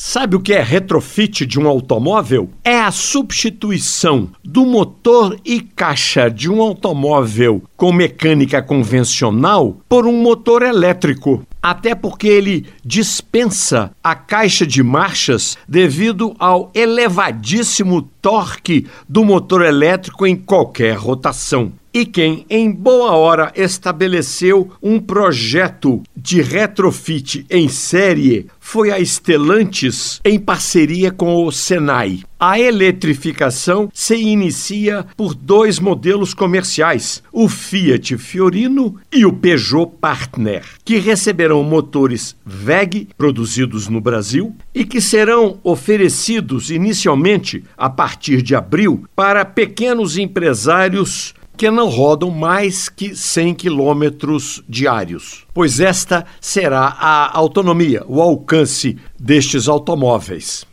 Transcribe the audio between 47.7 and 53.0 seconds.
a partir de abril para pequenos empresários que não rodam mais